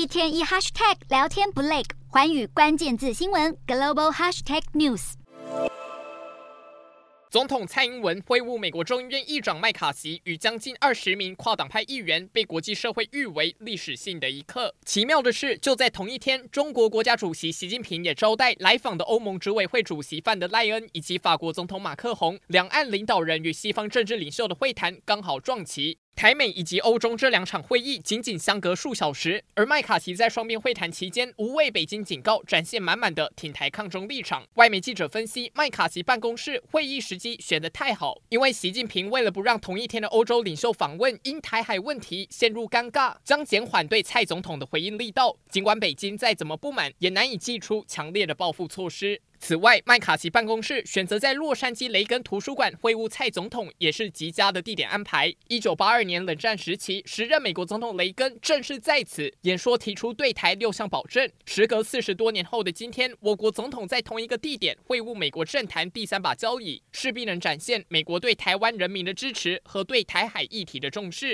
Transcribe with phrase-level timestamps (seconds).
[0.00, 5.12] 一天一 hashtag 聊天不累，环宇关键字新闻 global hashtag news。
[7.30, 14.74] 总统蔡英文会晤美国众议院议长麦卡锡与将近二十名跨党派议员，被国际社会誉为历史性的一刻。
[14.86, 25.98] 奇妙的是，就在同一天，中国国家主席习近平也招待来访的欧盟执委会主席范德赖恩以及法国总统马克宏，两岸领导人与西方政治领袖的会谈刚好撞齐。
[26.20, 34.46] 台美以及欧中这两场会议仅仅相隔数小时，而麦卡锡在双边会谈期间无畏北京警告，展现满满的挺台抗中立场。
[34.56, 45.34] 外媒记者分析，麦卡锡办公室会议时机选得太好，因为习近平为了不让同一天的欧洲领袖访问因台海问题陷入尴尬，将减缓对蔡总统的回应力道。
[45.48, 49.22] 尽管北京再怎么不满，也难以祭出强烈的报复措施。
[49.42, 55.34] 此外，麦卡锡办公室选择在洛杉矶雷根图书馆会晤蔡总统，也是极佳的地点安排。
[55.48, 61.28] 一九八二年冷战时期，时任美国总统雷根正是在此演说，提出对台六项保证。
[61.46, 71.28] 时隔四十多年后的今天，我国总统在同一个地点会晤美国政坛第三把交椅，势必能展现美国对台湾人民的支持和对台海议题的重视。